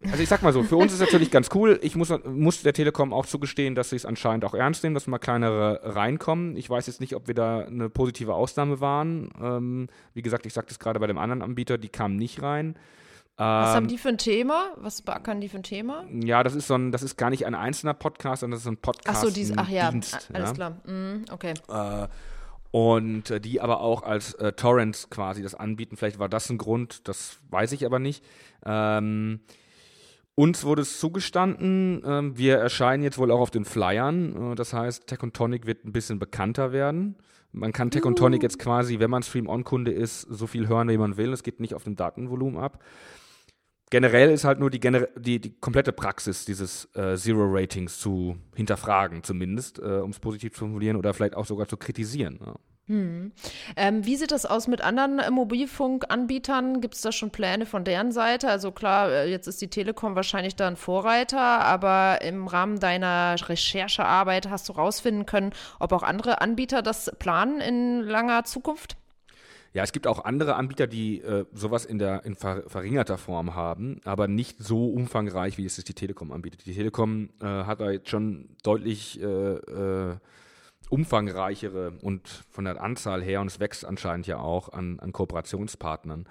also 0.02 0.22
ich 0.22 0.28
sag 0.28 0.42
mal 0.42 0.52
so, 0.52 0.62
für 0.62 0.76
uns 0.76 0.92
ist 0.92 1.00
natürlich 1.00 1.30
ganz 1.30 1.48
cool. 1.54 1.80
Ich 1.82 1.96
muss, 1.96 2.12
muss 2.26 2.62
der 2.62 2.74
Telekom 2.74 3.12
auch 3.12 3.26
zugestehen, 3.26 3.74
dass 3.74 3.90
sie 3.90 3.96
es 3.96 4.06
anscheinend 4.06 4.44
auch 4.44 4.54
ernst 4.54 4.84
nehmen, 4.84 4.94
dass 4.94 5.06
mal 5.06 5.18
kleinere 5.18 5.80
reinkommen. 5.82 6.56
Ich 6.56 6.68
weiß 6.68 6.86
jetzt 6.86 7.00
nicht, 7.00 7.16
ob 7.16 7.26
wir 7.26 7.34
da 7.34 7.60
eine 7.60 7.88
positive 7.88 8.34
Ausnahme 8.34 8.80
waren. 8.80 9.30
Ähm, 9.42 9.88
wie 10.14 10.22
gesagt, 10.22 10.46
ich 10.46 10.52
sagte 10.52 10.72
es 10.72 10.78
gerade 10.78 11.00
bei 11.00 11.06
dem 11.06 11.18
anderen 11.18 11.42
Anbieter, 11.42 11.78
die 11.78 11.88
kamen 11.88 12.16
nicht 12.16 12.42
rein. 12.42 12.76
Was 13.38 13.76
haben 13.76 13.84
ähm, 13.84 13.88
die 13.88 13.98
für 13.98 14.08
ein 14.08 14.18
Thema? 14.18 14.72
Was 14.76 15.00
beackern 15.00 15.40
die 15.40 15.48
für 15.48 15.58
ein 15.58 15.62
Thema? 15.62 16.04
Ja, 16.10 16.42
das 16.42 16.56
ist 16.56 16.66
so 16.66 16.74
ein, 16.74 16.90
das 16.90 17.04
ist 17.04 17.16
gar 17.16 17.30
nicht 17.30 17.46
ein 17.46 17.54
einzelner 17.54 17.94
Podcast, 17.94 18.40
sondern 18.40 18.56
das 18.56 18.62
ist 18.62 18.68
ein 18.68 18.78
Podcast. 18.78 19.18
Ach 19.18 19.22
so, 19.22 19.30
diese, 19.30 19.54
ach 19.56 19.68
ja, 19.68 19.92
Dienst, 19.92 20.28
alles 20.32 20.50
ja. 20.50 20.54
klar. 20.54 20.70
Mm, 20.84 21.24
okay. 21.30 21.54
Äh, 21.68 22.08
und 22.72 23.30
äh, 23.30 23.40
die 23.40 23.60
aber 23.60 23.80
auch 23.80 24.02
als 24.02 24.34
äh, 24.34 24.52
Torrents 24.54 25.08
quasi 25.08 25.40
das 25.40 25.54
anbieten. 25.54 25.96
Vielleicht 25.96 26.18
war 26.18 26.28
das 26.28 26.50
ein 26.50 26.58
Grund, 26.58 27.06
das 27.06 27.38
weiß 27.50 27.70
ich 27.72 27.86
aber 27.86 28.00
nicht. 28.00 28.24
Ähm, 28.66 29.38
uns 30.34 30.64
wurde 30.64 30.82
es 30.82 30.98
zugestanden, 30.98 32.02
ähm, 32.04 32.36
wir 32.36 32.56
erscheinen 32.56 33.04
jetzt 33.04 33.18
wohl 33.18 33.30
auch 33.30 33.40
auf 33.40 33.52
den 33.52 33.64
Flyern. 33.64 34.52
Äh, 34.52 34.54
das 34.56 34.72
heißt, 34.72 35.06
Tech 35.06 35.22
und 35.22 35.34
Tonic 35.34 35.64
wird 35.64 35.84
ein 35.84 35.92
bisschen 35.92 36.18
bekannter 36.18 36.72
werden. 36.72 37.14
Man 37.52 37.72
kann 37.72 37.92
Tech 37.92 38.04
uh. 38.04 38.08
und 38.08 38.18
Tonic 38.18 38.42
jetzt 38.42 38.58
quasi, 38.58 38.98
wenn 38.98 39.10
man 39.10 39.22
Stream-On-Kunde 39.22 39.92
ist, 39.92 40.22
so 40.22 40.48
viel 40.48 40.66
hören, 40.66 40.88
wie 40.88 40.98
man 40.98 41.16
will. 41.16 41.32
Es 41.32 41.44
geht 41.44 41.60
nicht 41.60 41.74
auf 41.74 41.84
dem 41.84 41.94
Datenvolumen 41.94 42.60
ab 42.60 42.82
generell 43.90 44.30
ist 44.30 44.44
halt 44.44 44.58
nur 44.58 44.70
die, 44.70 44.80
die, 44.80 45.40
die 45.40 45.60
komplette 45.60 45.92
Praxis 45.92 46.44
dieses 46.44 46.88
äh, 46.94 47.16
Zero-Ratings 47.16 47.98
zu 47.98 48.36
hinterfragen, 48.54 49.22
zumindest, 49.22 49.78
äh, 49.78 49.98
um 49.98 50.10
es 50.10 50.18
positiv 50.18 50.52
zu 50.52 50.60
formulieren 50.60 50.96
oder 50.96 51.14
vielleicht 51.14 51.34
auch 51.34 51.46
sogar 51.46 51.68
zu 51.68 51.76
kritisieren. 51.76 52.40
Ja. 52.44 52.54
Hm. 52.88 53.32
Ähm, 53.76 54.06
wie 54.06 54.16
sieht 54.16 54.32
das 54.32 54.46
aus 54.46 54.66
mit 54.66 54.80
anderen 54.80 55.18
äh, 55.18 55.30
Mobilfunkanbietern? 55.30 56.80
Gibt 56.80 56.94
es 56.94 57.02
da 57.02 57.12
schon 57.12 57.30
Pläne 57.30 57.66
von 57.66 57.84
deren 57.84 58.12
Seite? 58.12 58.48
Also 58.48 58.72
klar, 58.72 59.10
äh, 59.10 59.30
jetzt 59.30 59.46
ist 59.46 59.60
die 59.60 59.68
Telekom 59.68 60.14
wahrscheinlich 60.14 60.56
da 60.56 60.66
ein 60.66 60.76
Vorreiter, 60.76 61.38
aber 61.38 62.22
im 62.22 62.46
Rahmen 62.46 62.80
deiner 62.80 63.36
Recherchearbeit 63.46 64.48
hast 64.48 64.70
du 64.70 64.72
rausfinden 64.72 65.26
können, 65.26 65.52
ob 65.78 65.92
auch 65.92 66.02
andere 66.02 66.40
Anbieter 66.40 66.80
das 66.80 67.12
planen 67.18 67.60
in 67.60 68.00
langer 68.00 68.44
Zukunft? 68.44 68.96
Ja, 69.74 69.82
es 69.82 69.92
gibt 69.92 70.06
auch 70.06 70.24
andere 70.24 70.56
Anbieter, 70.56 70.86
die 70.86 71.20
äh, 71.20 71.44
sowas 71.52 71.84
in 71.84 71.98
der 71.98 72.24
in 72.24 72.34
ver 72.34 72.64
verringerter 72.68 73.18
Form 73.18 73.54
haben, 73.54 74.00
aber 74.04 74.26
nicht 74.26 74.58
so 74.58 74.88
umfangreich, 74.88 75.58
wie 75.58 75.66
es 75.66 75.76
die 75.76 75.94
Telekom 75.94 76.32
anbietet. 76.32 76.64
Die 76.66 76.74
Telekom 76.74 77.30
äh, 77.40 77.44
hat 77.44 77.80
da 77.80 77.90
jetzt 77.90 78.08
schon 78.08 78.56
deutlich 78.62 79.20
äh, 79.20 79.24
äh, 79.24 80.16
umfangreichere 80.90 81.92
und 82.00 82.26
von 82.50 82.64
der 82.64 82.80
Anzahl 82.80 83.22
her, 83.22 83.40
und 83.40 83.48
es 83.48 83.60
wächst 83.60 83.84
anscheinend 83.84 84.26
ja 84.26 84.38
auch 84.38 84.72
an, 84.72 84.98
an 85.00 85.12
Kooperationspartnern. 85.12 86.26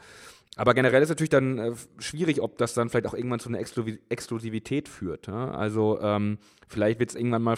Aber 0.55 0.73
generell 0.73 1.03
ist 1.03 1.09
natürlich 1.09 1.29
dann 1.29 1.59
äh, 1.59 1.73
schwierig, 1.99 2.41
ob 2.41 2.57
das 2.57 2.73
dann 2.73 2.89
vielleicht 2.89 3.05
auch 3.05 3.13
irgendwann 3.13 3.39
zu 3.39 3.49
einer 3.49 3.59
Exklusivität 3.59 4.89
führt. 4.89 5.27
Ja? 5.27 5.51
Also 5.51 5.99
ähm, 6.01 6.39
vielleicht 6.67 6.99
wird 6.99 7.11
es 7.11 7.15
irgendwann 7.15 7.43
mal 7.43 7.55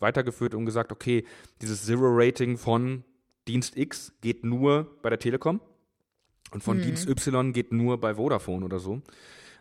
weitergeführt 0.00 0.54
und 0.54 0.66
gesagt, 0.66 0.90
okay, 0.90 1.24
dieses 1.60 1.86
Zero-Rating 1.86 2.58
von 2.58 3.04
Dienst 3.48 3.76
X 3.76 4.12
geht 4.20 4.44
nur 4.44 4.98
bei 5.02 5.10
der 5.10 5.18
Telekom 5.18 5.60
und 6.52 6.62
von 6.62 6.78
mhm. 6.78 6.82
Dienst 6.82 7.08
Y 7.08 7.52
geht 7.52 7.72
nur 7.72 8.00
bei 8.00 8.14
Vodafone 8.14 8.64
oder 8.64 8.78
so. 8.78 9.02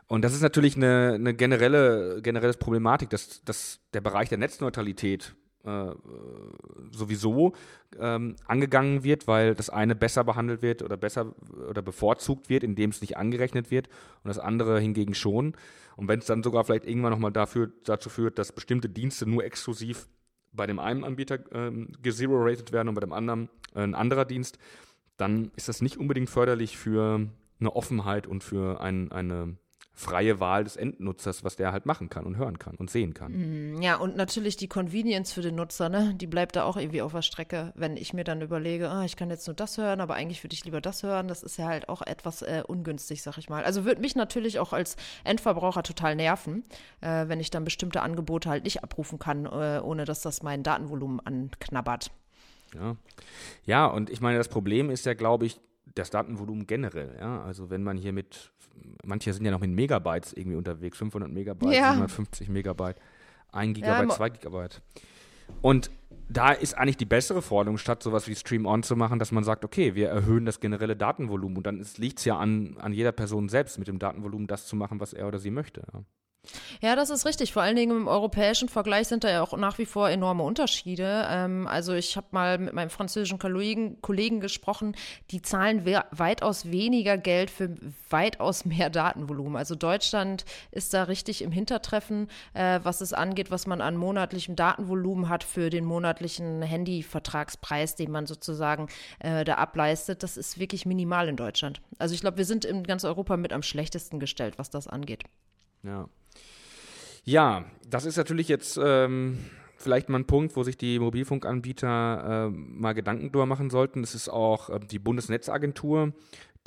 Und 0.07 0.23
das 0.23 0.33
ist 0.33 0.41
natürlich 0.41 0.75
eine, 0.75 1.13
eine 1.15 1.33
generelle, 1.33 2.21
generelle 2.21 2.53
Problematik, 2.53 3.09
dass, 3.09 3.43
dass 3.45 3.79
der 3.93 4.01
Bereich 4.01 4.27
der 4.27 4.37
Netzneutralität 4.39 5.35
äh, 5.63 5.91
sowieso 6.91 7.53
ähm, 7.99 8.35
angegangen 8.45 9.03
wird, 9.03 9.27
weil 9.27 9.55
das 9.55 9.69
eine 9.69 9.95
besser 9.95 10.23
behandelt 10.23 10.61
wird 10.61 10.81
oder 10.81 10.97
besser 10.97 11.33
oder 11.69 11.81
bevorzugt 11.81 12.49
wird, 12.49 12.63
indem 12.63 12.89
es 12.89 12.99
nicht 12.99 13.15
angerechnet 13.15 13.71
wird 13.71 13.87
und 14.23 14.27
das 14.27 14.39
andere 14.39 14.79
hingegen 14.79 15.13
schon. 15.13 15.53
Und 15.95 16.07
wenn 16.07 16.19
es 16.19 16.25
dann 16.25 16.43
sogar 16.43 16.65
vielleicht 16.65 16.85
irgendwann 16.85 17.11
nochmal 17.11 17.31
dafür, 17.31 17.71
dazu 17.83 18.09
führt, 18.09 18.37
dass 18.39 18.51
bestimmte 18.51 18.89
Dienste 18.89 19.29
nur 19.29 19.45
exklusiv 19.45 20.07
bei 20.51 20.67
dem 20.67 20.79
einen 20.79 21.03
Anbieter 21.03 21.39
ähm, 21.53 21.89
gezero-rated 22.01 22.71
werden 22.71 22.89
und 22.89 22.95
bei 22.95 23.01
dem 23.01 23.13
anderen 23.13 23.49
äh, 23.75 23.81
ein 23.81 23.95
anderer 23.95 24.25
Dienst, 24.25 24.57
dann 25.17 25.51
ist 25.55 25.69
das 25.69 25.81
nicht 25.81 25.97
unbedingt 25.97 26.29
förderlich 26.29 26.77
für 26.77 27.27
eine 27.59 27.75
Offenheit 27.75 28.27
und 28.27 28.43
für 28.43 28.81
ein, 28.81 29.11
eine 29.11 29.55
freie 29.93 30.39
Wahl 30.39 30.63
des 30.63 30.77
Endnutzers, 30.77 31.43
was 31.43 31.55
der 31.55 31.71
halt 31.71 31.85
machen 31.85 32.09
kann 32.09 32.25
und 32.25 32.37
hören 32.37 32.57
kann 32.59 32.75
und 32.75 32.89
sehen 32.89 33.13
kann. 33.13 33.75
Mm, 33.75 33.81
ja, 33.81 33.97
und 33.97 34.15
natürlich 34.15 34.55
die 34.55 34.67
Convenience 34.67 35.33
für 35.33 35.41
den 35.41 35.55
Nutzer, 35.55 35.89
ne? 35.89 36.13
Die 36.15 36.27
bleibt 36.27 36.55
da 36.55 36.63
auch 36.63 36.77
irgendwie 36.77 37.01
auf 37.01 37.11
der 37.11 37.21
Strecke, 37.21 37.73
wenn 37.75 37.97
ich 37.97 38.13
mir 38.13 38.23
dann 38.23 38.41
überlege, 38.41 38.89
ah, 38.89 39.03
ich 39.03 39.15
kann 39.15 39.29
jetzt 39.29 39.47
nur 39.47 39.55
das 39.55 39.77
hören, 39.77 40.01
aber 40.01 40.15
eigentlich 40.15 40.43
würde 40.43 40.53
ich 40.53 40.65
lieber 40.65 40.81
das 40.81 41.03
hören. 41.03 41.27
Das 41.27 41.43
ist 41.43 41.57
ja 41.57 41.65
halt 41.65 41.89
auch 41.89 42.01
etwas 42.01 42.41
äh, 42.41 42.63
ungünstig, 42.65 43.21
sag 43.21 43.37
ich 43.37 43.49
mal. 43.49 43.63
Also 43.63 43.85
würde 43.85 44.01
mich 44.01 44.15
natürlich 44.15 44.59
auch 44.59 44.73
als 44.73 44.95
Endverbraucher 45.23 45.83
total 45.83 46.15
nerven, 46.15 46.63
äh, 47.01 47.27
wenn 47.27 47.39
ich 47.39 47.49
dann 47.49 47.63
bestimmte 47.63 48.01
Angebote 48.01 48.49
halt 48.49 48.63
nicht 48.63 48.83
abrufen 48.83 49.19
kann, 49.19 49.45
äh, 49.45 49.81
ohne 49.83 50.05
dass 50.05 50.21
das 50.21 50.41
mein 50.41 50.63
Datenvolumen 50.63 51.19
anknabbert. 51.19 52.11
Ja. 52.73 52.95
ja, 53.65 53.85
und 53.85 54.09
ich 54.09 54.21
meine, 54.21 54.37
das 54.37 54.47
Problem 54.47 54.89
ist 54.89 55.05
ja, 55.05 55.13
glaube 55.13 55.45
ich, 55.45 55.59
das 55.95 56.09
Datenvolumen 56.09 56.67
generell. 56.67 57.15
Ja? 57.19 57.43
Also 57.43 57.69
wenn 57.69 57.83
man 57.83 57.97
hier 57.97 58.13
mit, 58.13 58.51
manche 59.03 59.33
sind 59.33 59.45
ja 59.45 59.51
noch 59.51 59.59
mit 59.59 59.71
Megabytes 59.71 60.33
irgendwie 60.33 60.57
unterwegs, 60.57 60.97
500 60.97 61.31
Megabyte, 61.31 61.73
ja. 61.73 61.91
750 61.91 62.49
Megabyte, 62.49 62.97
1 63.51 63.75
Gigabyte, 63.75 64.09
ja, 64.09 64.15
2 64.15 64.29
Gigabyte. 64.29 64.81
Und 65.61 65.91
da 66.29 66.51
ist 66.51 66.77
eigentlich 66.77 66.97
die 66.97 67.05
bessere 67.05 67.41
Forderung, 67.41 67.77
statt 67.77 68.01
sowas 68.01 68.27
wie 68.27 68.35
Stream 68.35 68.65
On 68.65 68.83
zu 68.83 68.95
machen, 68.95 69.19
dass 69.19 69.31
man 69.31 69.43
sagt, 69.43 69.65
okay, 69.65 69.95
wir 69.95 70.09
erhöhen 70.09 70.45
das 70.45 70.61
generelle 70.61 70.95
Datenvolumen 70.95 71.57
und 71.57 71.67
dann 71.67 71.85
liegt 71.97 72.19
es 72.19 72.25
ja 72.25 72.37
an, 72.37 72.77
an 72.79 72.93
jeder 72.93 73.11
Person 73.11 73.49
selbst, 73.49 73.77
mit 73.77 73.87
dem 73.89 73.99
Datenvolumen 73.99 74.47
das 74.47 74.65
zu 74.65 74.75
machen, 74.75 74.99
was 75.01 75.11
er 75.11 75.27
oder 75.27 75.39
sie 75.39 75.51
möchte. 75.51 75.81
Ja. 75.93 76.03
Ja, 76.81 76.95
das 76.95 77.11
ist 77.11 77.25
richtig. 77.25 77.53
Vor 77.53 77.61
allen 77.61 77.75
Dingen 77.75 77.95
im 77.95 78.07
europäischen 78.07 78.67
Vergleich 78.67 79.07
sind 79.07 79.23
da 79.23 79.29
ja 79.29 79.43
auch 79.43 79.55
nach 79.55 79.77
wie 79.77 79.85
vor 79.85 80.09
enorme 80.09 80.41
Unterschiede. 80.43 81.27
Ähm, 81.29 81.67
also 81.67 81.93
ich 81.93 82.17
habe 82.17 82.27
mal 82.31 82.57
mit 82.57 82.73
meinem 82.73 82.89
französischen 82.89 83.37
Kollegen, 83.37 84.01
Kollegen 84.01 84.39
gesprochen, 84.39 84.95
die 85.29 85.43
zahlen 85.43 85.85
we 85.85 86.03
weitaus 86.11 86.71
weniger 86.71 87.17
Geld 87.17 87.51
für 87.51 87.75
weitaus 88.09 88.65
mehr 88.65 88.89
Datenvolumen. 88.89 89.55
Also 89.55 89.75
Deutschland 89.75 90.45
ist 90.71 90.93
da 90.95 91.03
richtig 91.03 91.43
im 91.43 91.51
Hintertreffen, 91.51 92.27
äh, 92.53 92.79
was 92.83 93.01
es 93.01 93.13
angeht, 93.13 93.51
was 93.51 93.67
man 93.67 93.79
an 93.79 93.95
monatlichem 93.95 94.55
Datenvolumen 94.55 95.29
hat 95.29 95.43
für 95.43 95.69
den 95.69 95.85
monatlichen 95.85 96.63
Handyvertragspreis, 96.63 97.95
den 97.95 98.11
man 98.11 98.25
sozusagen 98.25 98.87
äh, 99.19 99.43
da 99.43 99.55
ableistet. 99.55 100.23
Das 100.23 100.37
ist 100.37 100.59
wirklich 100.59 100.87
minimal 100.87 101.29
in 101.29 101.35
Deutschland. 101.35 101.81
Also 101.99 102.15
ich 102.15 102.21
glaube, 102.21 102.37
wir 102.37 102.45
sind 102.45 102.65
in 102.65 102.83
ganz 102.83 103.03
Europa 103.05 103.37
mit 103.37 103.53
am 103.53 103.61
schlechtesten 103.61 104.19
gestellt, 104.19 104.55
was 104.57 104.71
das 104.71 104.87
angeht. 104.87 105.23
Ja. 105.83 106.09
Ja, 107.23 107.65
das 107.87 108.05
ist 108.05 108.17
natürlich 108.17 108.47
jetzt 108.47 108.79
ähm, 108.81 109.37
vielleicht 109.77 110.09
mal 110.09 110.19
ein 110.19 110.25
Punkt, 110.25 110.55
wo 110.55 110.63
sich 110.63 110.77
die 110.77 110.99
Mobilfunkanbieter 110.99 112.47
äh, 112.47 112.49
mal 112.49 112.93
Gedanken 112.93 113.31
drüber 113.31 113.45
machen 113.45 113.69
sollten. 113.69 114.03
Es 114.03 114.15
ist 114.15 114.29
auch 114.29 114.69
äh, 114.69 114.79
die 114.79 114.99
Bundesnetzagentur, 114.99 116.13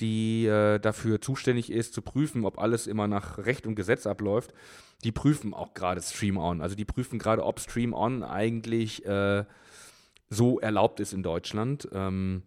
die 0.00 0.46
äh, 0.46 0.78
dafür 0.78 1.20
zuständig 1.20 1.70
ist, 1.70 1.94
zu 1.94 2.02
prüfen, 2.02 2.44
ob 2.44 2.58
alles 2.58 2.86
immer 2.86 3.08
nach 3.08 3.38
Recht 3.38 3.66
und 3.66 3.74
Gesetz 3.74 4.06
abläuft. 4.06 4.52
Die 5.02 5.12
prüfen 5.12 5.54
auch 5.54 5.74
gerade 5.74 6.00
Stream 6.00 6.36
On. 6.36 6.60
Also 6.60 6.76
die 6.76 6.84
prüfen 6.84 7.18
gerade, 7.18 7.44
ob 7.44 7.60
Stream 7.60 7.92
On 7.92 8.22
eigentlich 8.22 9.04
äh, 9.06 9.44
so 10.30 10.60
erlaubt 10.60 11.00
ist 11.00 11.12
in 11.12 11.22
Deutschland. 11.22 11.88
Ähm, 11.92 12.42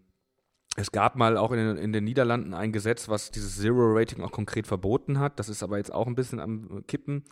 es 0.77 0.91
gab 0.91 1.15
mal 1.15 1.37
auch 1.37 1.51
in 1.51 1.57
den, 1.57 1.77
in 1.77 1.91
den, 1.91 2.03
Niederlanden 2.03 2.53
ein 2.53 2.71
Gesetz, 2.71 3.09
was 3.09 3.31
dieses 3.31 3.57
Zero-Rating 3.57 4.23
auch 4.23 4.31
konkret 4.31 4.67
verboten 4.67 5.19
hat. 5.19 5.39
Das 5.39 5.49
ist 5.49 5.63
aber 5.63 5.77
jetzt 5.77 5.91
auch 5.91 6.05
ein 6.05 6.13
bisschen 6.13 6.39
am 6.39 6.83
Kippen. 6.87 7.23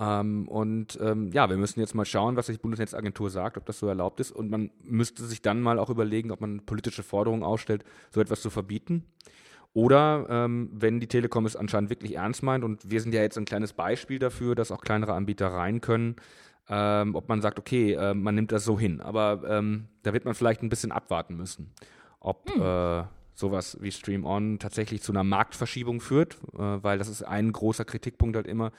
Ähm, 0.00 0.48
und 0.48 0.98
ähm, 1.00 1.30
ja, 1.32 1.48
wir 1.48 1.56
müssen 1.56 1.78
jetzt 1.78 1.94
mal 1.94 2.04
schauen, 2.04 2.36
was 2.36 2.46
die 2.46 2.58
Bundesnetzagentur 2.58 3.30
sagt, 3.30 3.56
ob 3.56 3.66
das 3.66 3.78
so 3.78 3.86
erlaubt 3.86 4.18
ist. 4.18 4.32
Und 4.32 4.50
man 4.50 4.72
müsste 4.82 5.24
sich 5.24 5.42
dann 5.42 5.62
mal 5.62 5.78
auch 5.78 5.90
überlegen, 5.90 6.32
ob 6.32 6.40
man 6.40 6.66
politische 6.66 7.04
Forderungen 7.04 7.44
ausstellt, 7.44 7.84
so 8.10 8.20
etwas 8.20 8.42
zu 8.42 8.50
verbieten. 8.50 9.04
Oder 9.74 10.26
ähm, 10.28 10.68
wenn 10.72 10.98
die 10.98 11.06
Telekom 11.06 11.46
es 11.46 11.54
anscheinend 11.54 11.88
wirklich 11.88 12.16
ernst 12.16 12.42
meint, 12.42 12.64
und 12.64 12.90
wir 12.90 13.00
sind 13.00 13.14
ja 13.14 13.22
jetzt 13.22 13.38
ein 13.38 13.44
kleines 13.44 13.74
Beispiel 13.74 14.18
dafür, 14.18 14.56
dass 14.56 14.72
auch 14.72 14.80
kleinere 14.80 15.14
Anbieter 15.14 15.46
rein 15.46 15.80
können, 15.80 16.16
ähm, 16.68 17.14
ob 17.14 17.28
man 17.28 17.40
sagt, 17.40 17.60
okay, 17.60 17.92
äh, 17.92 18.12
man 18.12 18.34
nimmt 18.34 18.50
das 18.50 18.64
so 18.64 18.78
hin. 18.78 19.00
Aber 19.00 19.42
ähm, 19.46 19.86
da 20.02 20.12
wird 20.12 20.24
man 20.24 20.34
vielleicht 20.34 20.62
ein 20.62 20.68
bisschen 20.68 20.90
abwarten 20.90 21.36
müssen, 21.36 21.72
ob 22.22 22.50
hm. 22.50 22.62
äh, 22.62 23.04
sowas 23.34 23.78
wie 23.80 23.92
Stream 23.92 24.24
On 24.24 24.58
tatsächlich 24.58 25.02
zu 25.02 25.12
einer 25.12 25.24
Marktverschiebung 25.24 26.00
führt, 26.00 26.38
äh, 26.54 26.58
weil 26.58 26.98
das 26.98 27.08
ist 27.08 27.22
ein 27.22 27.52
großer 27.52 27.84
Kritikpunkt 27.84 28.36
halt 28.36 28.46
immer, 28.46 28.72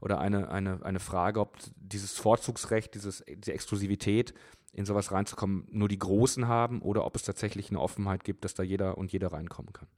oder 0.00 0.18
eine, 0.18 0.50
eine, 0.50 0.84
eine 0.84 1.00
Frage, 1.00 1.40
ob 1.40 1.58
dieses 1.76 2.16
Vorzugsrecht, 2.16 2.94
dieses, 2.94 3.22
diese 3.28 3.52
Exklusivität 3.52 4.34
in 4.72 4.84
sowas 4.84 5.12
reinzukommen, 5.12 5.66
nur 5.70 5.88
die 5.88 5.98
Großen 5.98 6.48
haben 6.48 6.80
oder 6.80 7.04
ob 7.04 7.16
es 7.16 7.22
tatsächlich 7.22 7.70
eine 7.70 7.80
Offenheit 7.80 8.24
gibt, 8.24 8.44
dass 8.44 8.54
da 8.54 8.62
jeder 8.62 8.96
und 8.98 9.12
jeder 9.12 9.32
reinkommen 9.32 9.72
kann. 9.72 9.88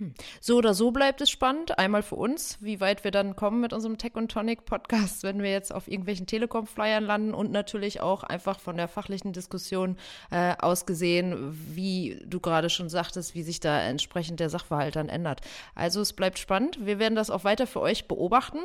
Hm. 0.00 0.12
So 0.40 0.56
oder 0.56 0.74
so 0.74 0.90
bleibt 0.90 1.20
es 1.20 1.30
spannend. 1.30 1.78
Einmal 1.78 2.02
für 2.02 2.16
uns, 2.16 2.58
wie 2.60 2.80
weit 2.80 3.04
wir 3.04 3.12
dann 3.12 3.36
kommen 3.36 3.60
mit 3.60 3.72
unserem 3.72 3.96
Tech 3.96 4.16
und 4.16 4.28
Tonic 4.28 4.64
Podcast, 4.64 5.22
wenn 5.22 5.40
wir 5.40 5.52
jetzt 5.52 5.72
auf 5.72 5.86
irgendwelchen 5.86 6.26
Telekom-Flyern 6.26 7.04
landen 7.04 7.32
und 7.32 7.52
natürlich 7.52 8.00
auch 8.00 8.24
einfach 8.24 8.58
von 8.58 8.76
der 8.76 8.88
fachlichen 8.88 9.32
Diskussion 9.32 9.96
äh, 10.32 10.54
aus 10.58 10.84
gesehen, 10.84 11.56
wie 11.72 12.20
du 12.26 12.40
gerade 12.40 12.70
schon 12.70 12.88
sagtest, 12.88 13.36
wie 13.36 13.44
sich 13.44 13.60
da 13.60 13.82
entsprechend 13.82 14.40
der 14.40 14.50
Sachverhalt 14.50 14.96
dann 14.96 15.08
ändert. 15.08 15.42
Also 15.76 16.00
es 16.00 16.12
bleibt 16.12 16.40
spannend. 16.40 16.84
Wir 16.84 16.98
werden 16.98 17.14
das 17.14 17.30
auch 17.30 17.44
weiter 17.44 17.68
für 17.68 17.80
euch 17.80 18.08
beobachten. 18.08 18.58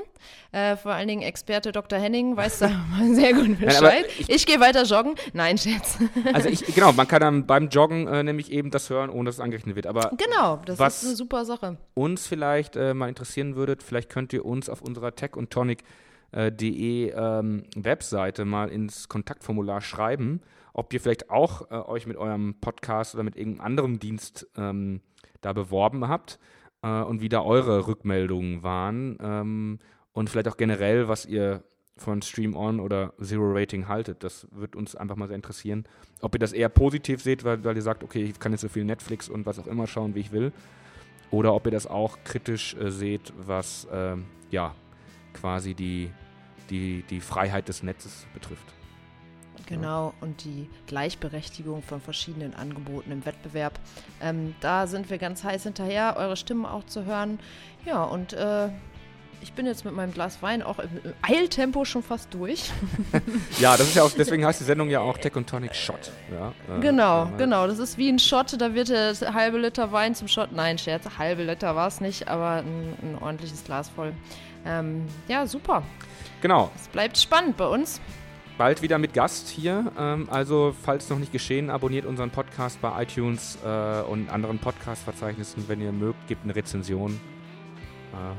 Äh, 0.52 0.78
vor 0.78 0.94
allen 0.94 1.08
Dingen 1.08 1.22
Experte 1.22 1.72
Dr. 1.72 2.00
Henning 2.00 2.38
weiß 2.38 2.58
da 2.58 2.72
sehr 3.14 3.36
gut 3.36 3.60
Bescheid. 3.60 3.82
Nein, 3.84 4.04
ich, 4.18 4.30
ich 4.32 4.46
gehe 4.48 4.60
weiter 4.60 4.82
joggen. 4.82 5.14
Nein, 5.34 5.60
Scherz. 5.60 6.00
Also 6.34 6.50
ich, 6.50 6.66
genau, 6.74 6.92
man 6.92 7.08
kann 7.08 7.22
dann 7.22 7.46
beim 7.46 7.70
Joggen 7.70 8.08
äh, 8.08 8.24
nämlich 8.24 8.52
eben 8.52 8.72
das 8.72 8.90
hören, 8.90 9.12
ohne 9.12 9.26
dass 9.26 9.36
es 9.36 9.42
angerechnet 9.42 9.76
wird. 9.76 9.86
Aber 9.86 10.12
genau, 10.18 10.60
das 10.66 10.80
was, 10.80 11.04
ist 11.04 11.19
super 11.20 11.46
Sache. 11.46 11.78
Uns 11.94 12.26
vielleicht 12.26 12.76
äh, 12.76 12.96
mal 12.96 13.10
interessieren 13.10 13.56
würdet, 13.56 13.84
vielleicht 13.84 14.10
könnt 14.10 14.34
ihr 14.34 14.46
uns 14.46 14.70
auf 14.70 14.82
unserer 14.82 15.14
Tech 15.14 15.36
und 15.36 15.52
Tonic 15.52 15.84
äh, 16.32 16.52
de 16.52 17.12
ähm, 17.12 17.64
Webseite 17.76 18.46
mal 18.46 18.70
ins 18.70 19.10
Kontaktformular 19.10 19.82
schreiben, 19.82 20.42
ob 20.74 20.92
ihr 20.94 21.02
vielleicht 21.02 21.30
auch 21.30 21.70
äh, 21.70 21.76
euch 21.76 22.08
mit 22.08 22.18
eurem 22.18 22.56
Podcast 22.60 23.14
oder 23.14 23.24
mit 23.24 23.36
irgendeinem 23.36 23.66
anderen 23.66 24.00
Dienst 24.00 24.48
ähm, 24.58 25.02
da 25.42 25.54
beworben 25.54 26.08
habt 26.08 26.40
äh, 26.82 27.02
und 27.02 27.22
wie 27.22 27.30
da 27.30 27.42
eure 27.42 27.86
Rückmeldungen 27.88 28.64
waren 28.64 29.18
ähm, 29.22 29.80
und 30.14 30.30
vielleicht 30.30 30.48
auch 30.48 30.58
generell, 30.58 31.08
was 31.08 31.26
ihr 31.26 31.64
von 31.98 32.22
Stream 32.22 32.56
On 32.56 32.80
oder 32.80 33.14
Zero 33.22 33.52
Rating 33.52 33.90
haltet. 33.90 34.24
Das 34.24 34.48
wird 34.52 34.78
uns 34.78 34.96
einfach 34.96 35.18
mal 35.18 35.28
sehr 35.28 35.36
interessieren. 35.36 35.84
Ob 36.22 36.34
ihr 36.34 36.40
das 36.40 36.54
eher 36.54 36.70
positiv 36.70 37.22
seht, 37.22 37.44
weil, 37.44 37.62
weil 37.66 37.76
ihr 37.76 37.82
sagt, 37.82 38.06
okay, 38.06 38.24
ich 38.24 38.40
kann 38.40 38.54
jetzt 38.54 38.62
so 38.62 38.70
viel 38.70 38.86
Netflix 38.86 39.28
und 39.28 39.46
was 39.46 39.60
auch 39.60 39.68
immer 39.68 39.86
schauen, 39.86 40.16
wie 40.16 40.22
ich 40.22 40.32
will 40.32 40.54
oder 41.32 41.54
ob 41.54 41.66
ihr 41.66 41.72
das 41.72 41.88
auch 41.88 42.18
kritisch 42.24 42.76
äh, 42.76 42.92
seht, 42.92 43.34
was 43.38 43.86
äh, 43.86 44.16
ja 44.52 44.76
quasi 45.34 45.74
die, 45.74 46.12
die, 46.70 47.04
die 47.10 47.22
Freiheit 47.22 47.68
des 47.68 47.84
Netzes 47.84 48.26
betrifft. 48.34 48.66
Genau, 49.66 50.14
und 50.22 50.44
die 50.46 50.68
Gleichberechtigung 50.88 51.84
von 51.84 52.02
verschiedenen 52.02 52.56
Angeboten 52.56 53.12
im 53.12 53.26
Wettbewerb. 53.26 53.80
Ähm, 54.20 54.56
da 54.62 54.88
sind 54.88 55.12
wir 55.12 55.20
ganz 55.20 55.44
heiß 55.44 55.64
hinterher, 55.64 56.16
eure 56.18 56.38
Stimmen 56.38 56.66
auch 56.66 56.86
zu 56.86 57.06
hören. 57.06 57.40
Ja, 57.86 58.04
und 58.04 58.34
äh, 58.34 58.70
ich 59.42 59.54
bin 59.54 59.66
jetzt 59.66 59.86
mit 59.86 59.94
meinem 59.94 60.14
Glas 60.14 60.42
Wein 60.42 60.62
auch 60.62 60.80
im 60.80 60.90
Eiltempo 61.22 61.86
schon 61.86 62.04
fast 62.04 62.34
durch. 62.34 62.72
ja, 63.60 63.78
das 63.78 63.88
ist 63.88 63.96
ja 63.96 64.04
auch, 64.04 64.12
deswegen 64.12 64.46
heißt 64.46 64.60
die 64.60 64.66
Sendung 64.66 64.90
ja 64.90 65.00
auch 65.00 65.18
Tech 65.18 65.36
und 65.36 65.50
Tonic 65.50 65.76
Shot. 65.76 66.12
Ja, 66.32 66.54
äh, 66.76 66.80
genau, 66.80 67.30
genau. 67.38 67.68
Das 67.68 67.80
ist 67.80 67.98
wie 67.98 68.10
ein 68.10 68.20
Shot, 68.20 68.60
da 68.60 68.74
wird 68.74 68.90
der 68.90 69.14
halbe 69.34 69.58
Liter 69.58 69.92
Wein 69.92 70.16
zum 70.16 70.28
Shot. 70.28 70.52
Nein, 70.52 70.78
Scherz, 70.78 71.06
halbe 71.18 71.44
Liter 71.44 71.76
war 71.76 71.88
es 71.88 72.02
nicht, 72.02 72.28
aber 72.28 72.64
ein, 72.64 72.94
ein, 73.02 73.18
ordentliches 73.22 73.64
Glas 73.64 73.90
voll. 73.90 74.14
Ähm, 74.66 75.06
ja, 75.28 75.48
super. 75.48 75.84
Genau. 76.42 76.72
Es 76.76 76.88
bleibt 76.88 77.18
spannend 77.18 77.58
bei 77.58 77.68
uns. 77.68 78.02
Bald 78.58 78.82
wieder 78.82 78.98
mit 78.98 79.14
Gast 79.14 79.48
hier. 79.48 79.92
Ähm, 79.98 80.28
also, 80.30 80.76
falls 80.84 81.10
noch 81.10 81.18
nicht 81.18 81.32
geschehen, 81.32 81.70
abonniert 81.70 82.06
unseren 82.06 82.30
Podcast 82.30 82.82
bei 82.82 83.04
iTunes 83.04 83.58
äh, 83.64 84.02
und 84.02 84.30
anderen 84.30 84.60
Podcast-Verzeichnissen. 84.60 85.64
Wenn 85.68 85.80
ihr 85.80 85.94
mögt, 85.94 86.28
gebt 86.28 86.44
eine 86.44 86.56
Rezension 86.56 87.14
äh, 87.14 87.39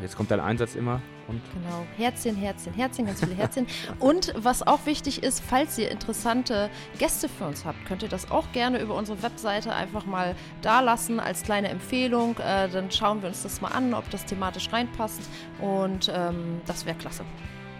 jetzt 0.03 0.17
kommt 0.17 0.31
dein 0.31 0.41
Einsatz 0.41 0.75
immer. 0.75 1.00
Und 1.29 1.41
genau, 1.55 1.87
Herzchen, 1.97 2.35
Herzchen, 2.35 2.75
Herzchen, 2.75 3.07
ganz 3.07 3.21
viele 3.21 3.35
Herzchen. 3.35 3.67
und 4.00 4.35
was 4.37 4.67
auch 4.67 4.85
wichtig 4.87 5.23
ist, 5.23 5.43
falls 5.43 5.79
ihr 5.79 5.91
interessante 5.91 6.71
Gäste 6.99 7.29
für 7.29 7.45
uns 7.45 7.65
habt, 7.65 7.85
könnt 7.87 8.03
ihr 8.03 8.09
das 8.09 8.31
auch 8.31 8.50
gerne 8.53 8.81
über 8.81 8.95
unsere 8.95 9.23
Webseite 9.23 9.73
einfach 9.73 10.07
mal 10.07 10.35
da 10.62 10.81
lassen 10.81 11.21
als 11.21 11.43
kleine 11.43 11.69
Empfehlung. 11.69 12.37
Äh, 12.39 12.69
dann 12.69 12.91
schauen 12.91 13.23
wir 13.23 13.29
uns 13.29 13.43
das 13.43 13.61
mal 13.61 13.69
an, 13.69 13.95
ob 13.95 14.11
das 14.11 14.25
thematisch 14.25 14.73
reinpasst. 14.73 15.23
Und 15.61 16.11
ähm, 16.12 16.61
das 16.67 16.85
wäre 16.85 16.97
klasse. 16.97 17.25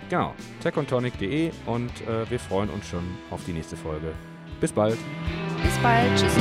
Genau, 0.09 0.35
techontonic.de 0.61 1.53
und 1.67 1.91
äh, 2.09 2.29
wir 2.29 2.41
freuen 2.41 2.69
uns 2.71 2.89
schon 2.89 3.05
auf 3.31 3.45
die 3.45 3.53
nächste 3.53 3.77
Folge. 3.77 4.13
Bis 4.61 4.73
bald. 4.73 4.99
Bis 5.63 5.79
bald. 5.79 6.11
Tschüssi. 6.17 6.41